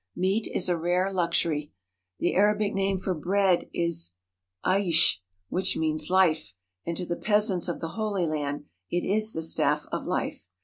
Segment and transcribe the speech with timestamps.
[0.15, 1.73] Meat is a rare luxury.
[2.17, 4.15] The Arabic name for bread is
[4.65, 5.17] aish,
[5.49, 6.55] which means life,
[6.87, 10.49] and to the peasants of the Holy Land it is the staff of life.